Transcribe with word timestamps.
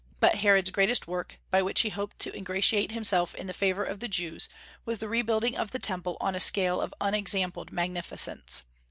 But 0.19 0.37
Herod's 0.39 0.71
greatest 0.71 1.05
work, 1.07 1.39
by 1.51 1.61
which 1.61 1.81
he 1.81 1.89
hoped 1.89 2.17
to 2.21 2.35
ingratiate 2.35 2.91
himself 2.91 3.35
in 3.35 3.45
the 3.45 3.53
favor 3.53 3.83
of 3.83 3.99
the 3.99 4.07
Jews, 4.07 4.49
was 4.83 4.97
the 4.97 5.07
rebuilding 5.07 5.55
of 5.55 5.69
the 5.69 5.77
Temple 5.77 6.17
on 6.19 6.33
a 6.33 6.39
scale 6.39 6.81
of 6.81 6.91
unexampled 6.99 7.71
magnificence. 7.71 8.63